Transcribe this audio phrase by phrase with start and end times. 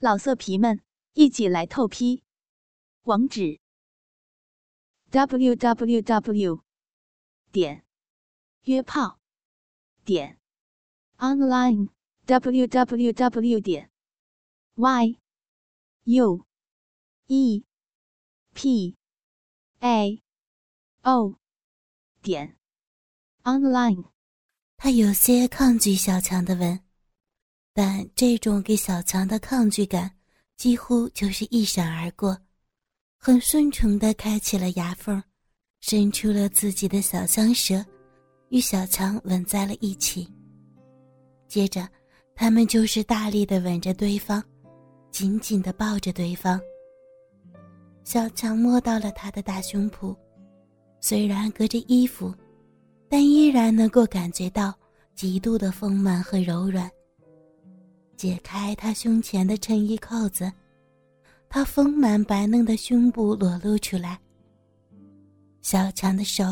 [0.00, 0.80] 老色皮们，
[1.14, 2.22] 一起来透批！
[3.02, 3.58] 网址
[5.10, 6.62] ：w w w
[7.50, 7.84] 点
[8.62, 9.18] 约炮
[10.04, 10.38] 点
[11.16, 11.88] online
[12.26, 13.90] w w w 点
[14.76, 15.18] y
[16.04, 16.46] u
[17.26, 17.64] e
[18.54, 18.96] p
[19.80, 20.22] a
[21.02, 21.40] o
[22.22, 22.56] 点
[23.42, 24.04] online。
[24.76, 26.87] 他有些抗拒小强的吻。
[27.80, 30.10] 但这种给小强的抗拒感
[30.56, 32.36] 几乎就是一闪而过，
[33.16, 35.22] 很顺从地开启了牙缝，
[35.78, 37.86] 伸出了自己的小香舌，
[38.48, 40.28] 与小强吻在了一起。
[41.46, 41.88] 接着，
[42.34, 44.42] 他们就是大力地吻着对方，
[45.12, 46.60] 紧紧地抱着对方。
[48.02, 50.16] 小强摸到了他的大胸脯，
[51.00, 52.34] 虽然隔着衣服，
[53.08, 54.74] 但依然能够感觉到
[55.14, 56.90] 极度的丰满和柔软。
[58.18, 60.52] 解开他胸前的衬衣扣子，
[61.48, 64.18] 他丰满白嫩的胸部裸露出来。
[65.62, 66.44] 小强的手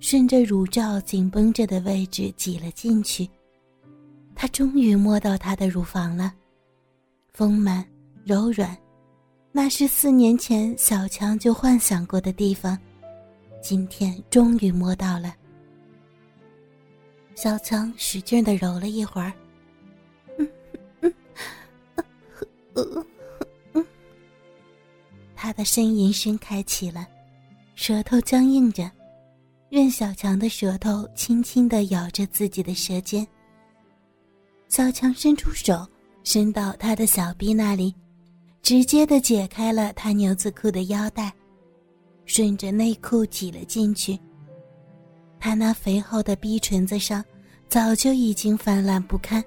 [0.00, 3.26] 顺着乳罩紧绷着的位置挤了进去，
[4.34, 6.30] 他终于摸到她的乳房了，
[7.32, 7.82] 丰满
[8.22, 8.76] 柔软，
[9.50, 12.78] 那是四年前小强就幻想过的地方，
[13.62, 15.34] 今天终于摸到了。
[17.34, 19.32] 小强使劲的揉了一会儿。
[22.74, 23.06] 呃
[25.34, 27.06] 他的呻吟声开启了，
[27.74, 28.90] 舌头僵硬着，
[29.68, 33.26] 任小强的舌头轻轻的咬着自己的舌尖。
[34.68, 35.86] 小强伸出手，
[36.24, 37.94] 伸到他的小臂那里，
[38.62, 41.32] 直接的解开了他牛仔裤的腰带，
[42.24, 44.18] 顺着内裤挤了进去。
[45.38, 47.22] 他那肥厚的逼唇子上，
[47.68, 49.44] 早就已经泛滥不堪。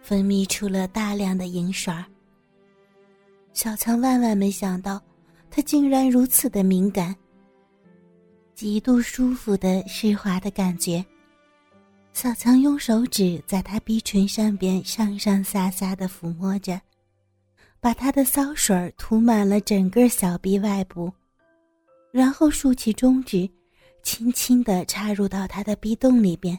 [0.00, 1.92] 分泌出了大量的银水
[3.56, 5.02] 小强万万没想到，
[5.50, 7.16] 他竟然如此的敏感。
[8.54, 11.02] 极度舒服的湿滑的感觉，
[12.12, 16.78] 小强用手指在他鼻唇上边上上下下的抚摸着，
[17.80, 21.10] 把他的骚水涂满了整个小臂外部，
[22.12, 23.48] 然后竖起中指，
[24.02, 26.58] 轻轻的插入到他的逼洞里边，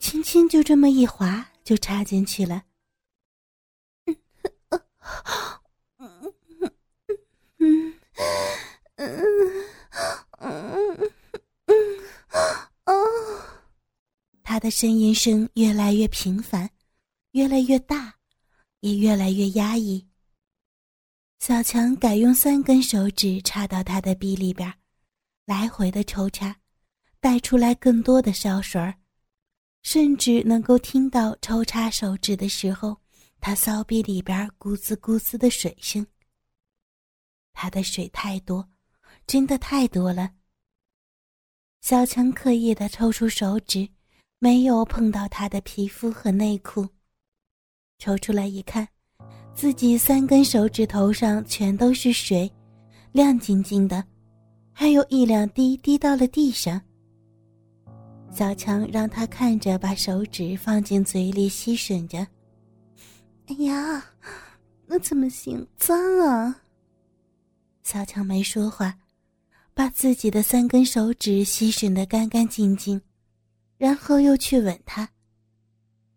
[0.00, 1.46] 轻轻就这么一滑。
[1.62, 2.62] 就插进去了。
[7.58, 7.94] 嗯
[8.96, 9.08] 嗯
[10.38, 11.10] 嗯
[12.84, 12.98] 嗯
[14.42, 16.70] 他的呻吟声越来越频繁，
[17.32, 18.14] 越来越大，
[18.80, 20.06] 也越来越压抑。
[21.38, 24.72] 小强改用三根手指插到他的鼻里边，
[25.44, 26.56] 来回的抽插，
[27.20, 28.94] 带出来更多的烧水儿。
[29.82, 32.96] 甚至能够听到抽插手指的时候，
[33.40, 36.04] 他骚逼里边咕滋咕滋的水声。
[37.60, 38.64] 他的水太多，
[39.26, 40.30] 真的太多了。
[41.80, 43.88] 小强刻意的抽出手指，
[44.38, 46.88] 没有碰到他的皮肤和内裤。
[47.98, 48.86] 抽出来一看，
[49.56, 52.48] 自己三根手指头上全都是水，
[53.10, 54.04] 亮晶晶的，
[54.72, 56.80] 还有一两滴滴到了地上。
[58.30, 62.24] 小强让他看着，把手指放进嘴里吸吮着。
[63.46, 64.04] 哎呀，
[64.86, 65.66] 那怎么行？
[65.76, 66.62] 脏啊！
[67.90, 68.94] 小强没说话，
[69.72, 73.00] 把自己的三根手指吸吮的干干净净，
[73.78, 75.08] 然后又去吻他。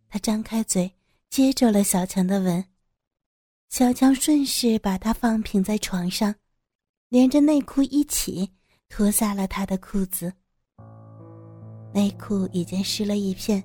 [0.09, 0.91] 他张开嘴，
[1.29, 2.61] 接住了小强的吻。
[3.69, 6.35] 小强顺势把他放平在床上，
[7.07, 8.49] 连着内裤一起
[8.89, 10.33] 脱下了他的裤子。
[11.93, 13.63] 内裤已经湿了一片，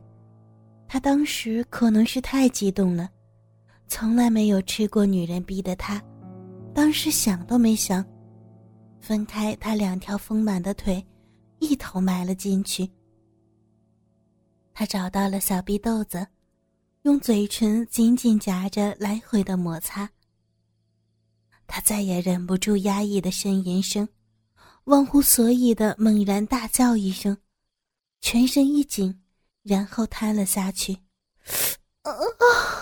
[0.86, 3.10] 他当时可能是太激动了，
[3.88, 6.00] 从来没有吃过女人逼的他，
[6.76, 8.04] 当时想都没想，
[9.00, 11.02] 分开他两条丰满的腿，
[11.58, 12.86] 一头埋了进去。
[14.74, 16.26] 他找到了小逼豆子，
[17.04, 20.06] 用嘴唇紧紧夹着，来回的摩擦。
[21.66, 24.06] 他再也忍不住压抑的呻吟声，
[24.84, 27.34] 忘乎所以的猛然大叫一声。
[28.20, 29.22] 全身一紧，
[29.62, 30.98] 然后瘫了下去。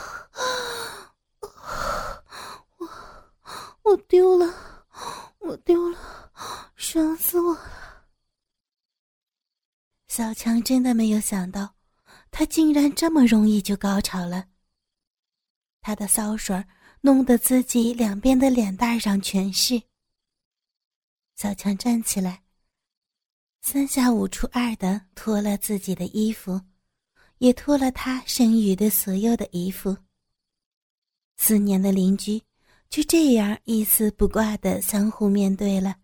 [3.84, 4.86] 我丢了，
[5.40, 6.32] 我丢了，
[6.75, 8.06] 爽死我了！
[10.08, 11.75] 小强真的没有想到，
[12.31, 14.48] 他竟然这么容易就高潮了。
[15.82, 16.64] 他的骚水
[17.02, 19.82] 弄得自己两边的脸蛋上全是。
[21.36, 22.42] 小强站起来。
[23.60, 26.60] 三下五除二的脱了自己的衣服，
[27.38, 29.96] 也脱了他剩余的所有的衣服。
[31.36, 32.42] 四年的邻居
[32.88, 35.96] 就这样一丝不挂的相互面对了。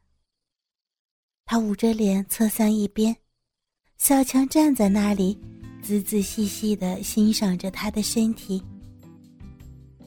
[1.44, 3.17] 他捂着脸侧向一边，
[3.99, 5.38] 小强站在那里，
[5.82, 8.62] 仔仔细细的欣赏着他的身体。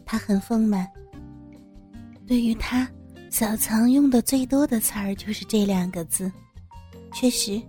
[0.06, 0.90] 他很丰满。
[2.28, 2.90] 对于他，
[3.30, 6.32] 小强用的最多的词儿就是这两个字。
[7.14, 7.62] 确实，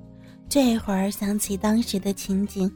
[0.49, 2.71] 这会儿想起当时的情景，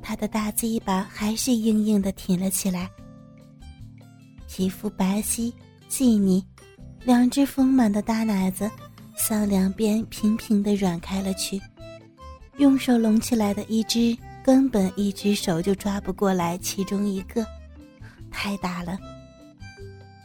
[0.00, 2.90] 他的大鸡巴还是硬硬的挺了起来。
[4.48, 5.52] 皮肤白皙
[5.88, 6.44] 细腻，
[7.04, 8.70] 两只丰满的大奶子
[9.16, 11.60] 向两边平平的软开了去。
[12.58, 17.44] 用手拢起来的一只，根本一只手就抓不过来其中一个，
[18.30, 18.98] 太大了。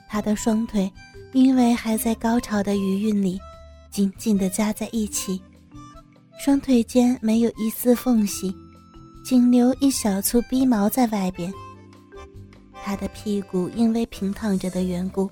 [0.08, 0.92] 他的双腿
[1.32, 3.40] 因为还在高潮的余韵里，
[3.90, 5.42] 紧紧地夹在一起，
[6.38, 8.54] 双腿间没有一丝缝隙，
[9.24, 11.52] 仅留一小簇逼毛在外边。
[12.84, 15.32] 他的屁股因为平躺着的缘故，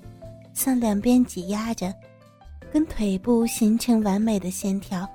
[0.54, 1.94] 向两边挤压着，
[2.72, 5.08] 跟腿部形成完美的线条，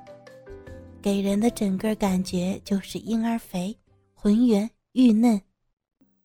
[1.01, 3.77] 给人的整个感觉就是婴儿肥、
[4.13, 5.41] 浑圆、玉嫩。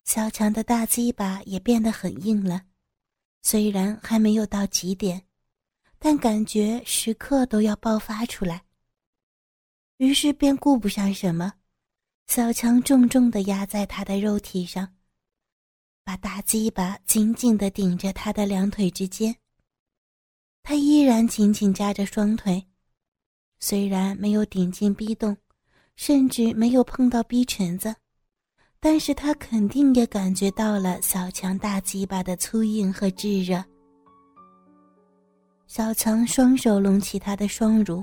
[0.05, 2.62] 小强的大鸡巴也变得很硬了，
[3.43, 5.23] 虽然还没有到极点，
[5.99, 8.62] 但感觉时刻都要爆发出来。
[9.99, 11.53] 于是便顾不上什么，
[12.26, 14.88] 小强重重地压在他的肉体上。
[16.04, 19.34] 把大鸡巴紧紧地顶着他的两腿之间，
[20.62, 22.64] 他依然紧紧夹着双腿，
[23.60, 25.37] 虽然没有顶进逼洞，
[25.94, 27.94] 甚至没有碰到逼裙子，
[28.81, 33.62] 但是他肯定也感觉到了小强大鸡巴的粗硬和炙热。
[35.69, 38.02] 小强双手拢起他的双乳，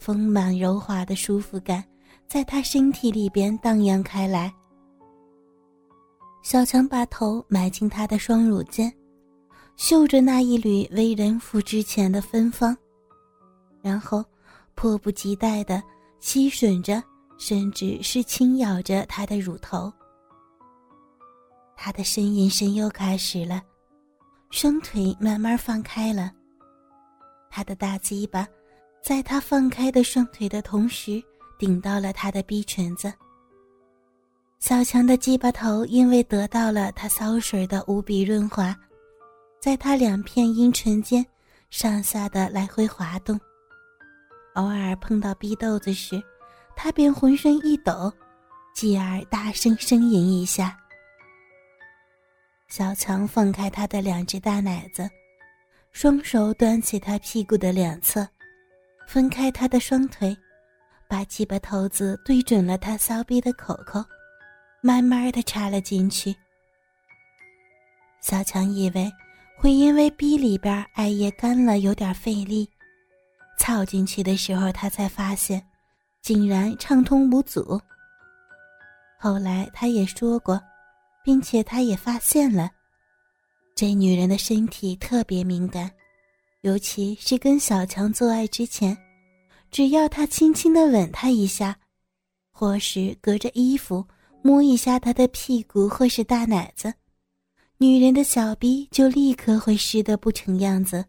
[0.00, 1.82] 丰满柔滑的舒服感
[2.26, 4.52] 在他身体里边荡漾开来。
[6.46, 8.94] 小强把头埋进他的双乳间，
[9.74, 12.78] 嗅着那一缕为人父之前的芬芳，
[13.82, 14.24] 然后
[14.76, 15.82] 迫不及待地
[16.20, 17.02] 吸吮着，
[17.36, 19.92] 甚至是轻咬着他的乳头。
[21.76, 23.60] 他的呻吟声又开始了，
[24.50, 26.30] 双腿慢慢放开了，
[27.50, 28.46] 他的大鸡巴
[29.02, 31.20] 在他放开的双腿的同时，
[31.58, 33.12] 顶到了他的逼裙子。
[34.58, 38.74] 小强的鸡巴头因为得到了他骚水的无比润滑，
[39.60, 41.24] 在他两片阴唇间
[41.70, 43.38] 上下的来回滑动，
[44.54, 46.20] 偶尔碰到逼豆子时，
[46.74, 48.12] 他便浑身一抖，
[48.74, 50.76] 继而大声呻吟一下。
[52.66, 55.08] 小强放开他的两只大奶子，
[55.92, 58.26] 双手端起他屁股的两侧，
[59.06, 60.36] 分开他的双腿，
[61.06, 64.02] 把鸡巴头子对准了他骚逼的口口。
[64.86, 66.32] 慢慢的插了进去。
[68.20, 69.10] 小强以为
[69.58, 72.70] 会因为逼里边艾叶干了有点费力，
[73.58, 75.60] 操进去的时候他才发现，
[76.22, 77.80] 竟然畅通无阻。
[79.18, 80.62] 后来他也说过，
[81.24, 82.70] 并且他也发现了，
[83.74, 85.90] 这女人的身体特别敏感，
[86.60, 88.96] 尤其是跟小强做爱之前，
[89.68, 91.76] 只要他轻轻的吻她一下，
[92.52, 94.06] 或是隔着衣服。
[94.46, 96.94] 摸一下他的屁股或是大奶子，
[97.78, 101.06] 女人的小逼就立刻会湿得不成样子。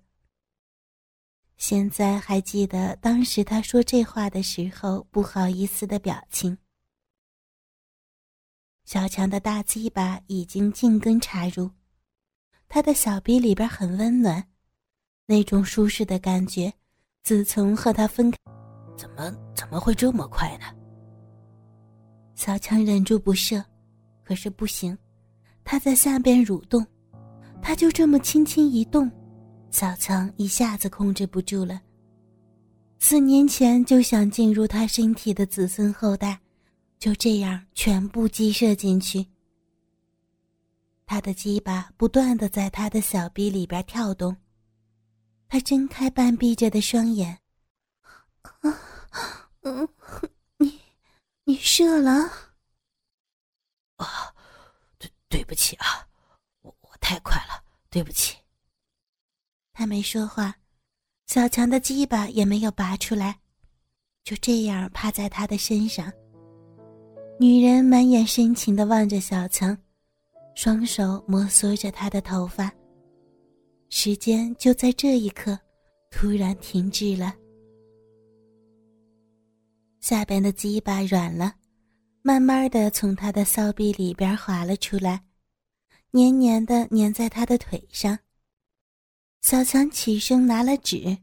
[1.56, 6.58] 现在还记得当时他说这话的时候不好意思的表情。
[8.86, 11.70] 小强的大鸡巴已经进根插入，
[12.67, 14.48] 他的小逼里边很温暖，
[15.27, 16.74] 那种舒适的感觉，
[17.22, 18.38] 自从和他分开，
[18.98, 20.76] 怎么怎么会这么快呢？
[22.38, 23.65] 小强忍住不射，
[24.24, 24.96] 可是不行，
[25.63, 26.86] 他在下边蠕动，
[27.63, 29.12] 他就这么轻轻一动，
[29.72, 31.82] 小强一下子控制不住了。
[33.00, 36.39] 四年前就想进入他身体的子孙后代，
[37.00, 39.25] 就这样全部激射进去。
[41.08, 44.38] 他的鸡巴不断的在他的小臂里边跳动，
[45.50, 47.39] 他睁开半闭着的双眼，
[48.62, 48.77] 啊，
[49.62, 49.89] 嗯。
[51.48, 52.12] 你射了？
[53.96, 54.36] 啊，
[54.98, 56.06] 对对不起啊，
[56.60, 58.36] 我我太快了，对不起。
[59.72, 60.54] 他没说话，
[61.25, 63.39] 小强的鸡巴也没有拔出来，
[64.25, 66.12] 就这样趴在他的身上。
[67.39, 69.77] 女人满眼深情的望着小强，
[70.54, 72.70] 双手摩挲着他的头发。
[73.88, 75.58] 时间就在这一刻，
[76.12, 77.34] 突然停滞了。
[80.07, 81.55] 下边的鸡巴软了，
[82.21, 85.25] 慢慢的从他的骚逼里边滑了出来，
[86.11, 88.17] 黏黏的粘在他的腿上。
[89.41, 91.17] 小强起身拿了纸，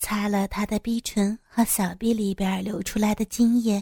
[0.00, 3.80] 擦了他的鼻唇和小臂里边流出来的精液。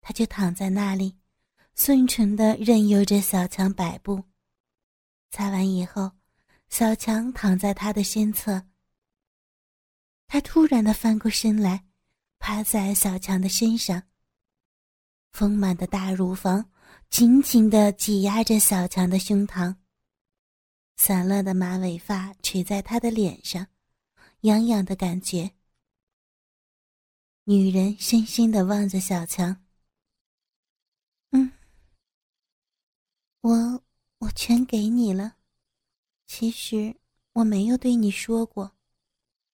[0.00, 1.14] 他就躺在那里，
[1.74, 4.24] 顺纯的任由着小强摆布。
[5.30, 6.10] 擦完以后，
[6.70, 8.62] 小强躺在他的身侧。
[10.26, 11.84] 他突然的翻过身来，
[12.46, 14.02] 趴在小强的身上。
[15.32, 16.70] 丰满的大乳房
[17.08, 19.74] 紧紧的挤压着小强的胸膛。
[20.98, 23.66] 散乱的马尾发垂在他的脸上，
[24.42, 25.52] 痒痒的感觉。
[27.44, 29.64] 女人深深的望着小强。
[31.30, 31.50] 嗯，
[33.40, 33.82] 我
[34.18, 35.36] 我全给你了。
[36.26, 36.94] 其实
[37.32, 38.76] 我没有对你说过，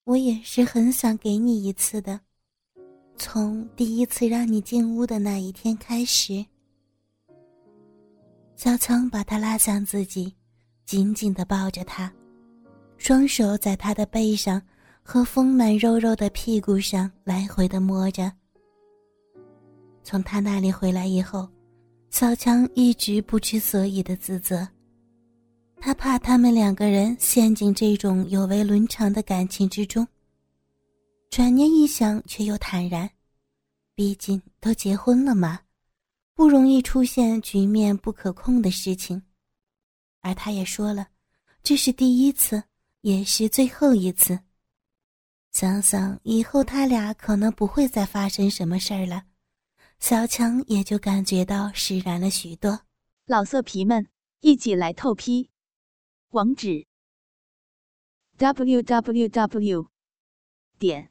[0.03, 2.23] 我也是很想给你一次的。
[3.23, 6.43] 从第一次让你进屋的那一天开始，
[8.57, 10.35] 小强把他拉向自己。
[10.87, 12.13] 紧紧的抱着他，
[12.97, 14.61] 双手在他的背上
[15.03, 18.33] 和丰满肉肉的屁股上来回的摸着。
[20.03, 21.47] 从他那里回来以后，
[22.09, 24.67] 小强一直不知所以的自责，
[25.79, 30.05] 他怕他们两个人陷进这种有违伦常的感情之中。
[31.31, 33.09] 转念一想，却又坦然，
[33.95, 35.61] 毕竟都结婚了嘛，
[36.35, 39.23] 不容易出现局面不可控的事情。
[40.23, 41.07] 而他也说了，
[41.63, 42.65] 这是第一次，
[43.03, 44.41] 也是最后一次。
[45.53, 49.25] 想想以后他俩可能不会再发生什么事儿了，
[50.01, 52.81] 小强也就感觉到释然了许多。
[53.27, 54.05] 老色皮们，
[54.41, 55.49] 一起来透批！
[56.31, 56.87] 网址
[58.37, 59.87] ：w w w.
[60.79, 61.11] 点